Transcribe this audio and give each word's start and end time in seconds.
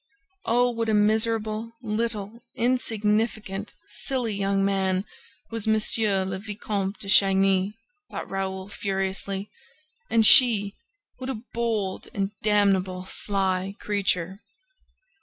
Oh, 0.45 0.71
what 0.71 0.89
a 0.89 0.95
miserable, 0.95 1.73
little, 1.83 2.41
insignificant, 2.55 3.75
silly 3.85 4.33
young 4.33 4.65
man 4.65 5.05
was 5.51 5.67
M. 5.67 5.79
le 6.27 6.39
Vicomte 6.39 6.97
de 6.99 7.07
Chagny! 7.07 7.75
thought 8.09 8.27
Raoul, 8.27 8.67
furiously. 8.67 9.51
And 10.09 10.25
she, 10.25 10.73
what 11.19 11.29
a 11.29 11.43
bold 11.53 12.07
and 12.15 12.31
damnable 12.41 13.05
sly 13.05 13.75
creature! 13.79 14.39